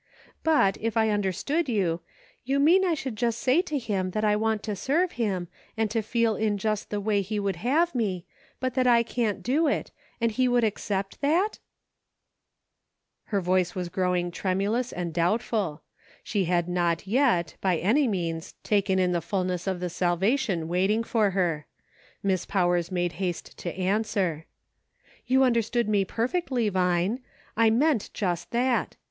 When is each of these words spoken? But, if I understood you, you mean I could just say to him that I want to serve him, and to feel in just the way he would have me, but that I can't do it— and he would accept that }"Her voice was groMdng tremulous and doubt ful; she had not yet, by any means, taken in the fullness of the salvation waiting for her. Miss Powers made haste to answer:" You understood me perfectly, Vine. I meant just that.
But, 0.43 0.77
if 0.81 0.97
I 0.97 1.09
understood 1.11 1.69
you, 1.69 2.01
you 2.43 2.59
mean 2.59 2.83
I 2.83 2.95
could 2.95 3.15
just 3.15 3.37
say 3.37 3.61
to 3.61 3.77
him 3.77 4.09
that 4.17 4.25
I 4.25 4.35
want 4.35 4.63
to 4.63 4.75
serve 4.75 5.11
him, 5.11 5.47
and 5.77 5.91
to 5.91 6.01
feel 6.01 6.35
in 6.35 6.57
just 6.57 6.89
the 6.89 6.99
way 6.99 7.21
he 7.21 7.39
would 7.39 7.57
have 7.57 7.93
me, 7.93 8.25
but 8.59 8.73
that 8.73 8.87
I 8.87 9.03
can't 9.03 9.43
do 9.43 9.67
it— 9.67 9.91
and 10.19 10.31
he 10.31 10.47
would 10.47 10.63
accept 10.63 11.21
that 11.21 11.59
}"Her 13.25 13.41
voice 13.41 13.75
was 13.75 13.89
groMdng 13.89 14.33
tremulous 14.33 14.91
and 14.91 15.13
doubt 15.13 15.43
ful; 15.43 15.83
she 16.23 16.45
had 16.45 16.67
not 16.67 17.05
yet, 17.05 17.55
by 17.61 17.77
any 17.77 18.07
means, 18.07 18.53
taken 18.63 18.97
in 18.97 19.11
the 19.11 19.21
fullness 19.21 19.67
of 19.67 19.79
the 19.79 19.89
salvation 19.91 20.67
waiting 20.67 21.03
for 21.03 21.29
her. 21.29 21.67
Miss 22.23 22.47
Powers 22.47 22.91
made 22.91 23.11
haste 23.21 23.55
to 23.59 23.71
answer:" 23.77 24.47
You 25.27 25.43
understood 25.43 25.87
me 25.87 26.05
perfectly, 26.05 26.69
Vine. 26.69 27.19
I 27.55 27.69
meant 27.69 28.09
just 28.15 28.49
that. 28.49 28.95